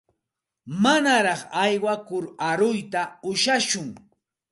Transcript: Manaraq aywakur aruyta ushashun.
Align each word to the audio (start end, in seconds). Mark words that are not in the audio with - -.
Manaraq 0.83 1.41
aywakur 1.63 2.25
aruyta 2.49 3.01
ushashun. 3.29 3.87